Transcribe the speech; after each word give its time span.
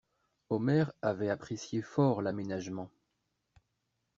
Omer 0.49 0.85
avait 1.03 1.29
apprécié 1.29 1.83
fort 1.83 2.23
l'aménagement. 2.23 2.89